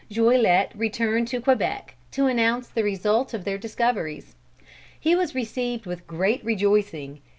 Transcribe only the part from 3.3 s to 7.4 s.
of their discoveries. He was received with great rejoicing.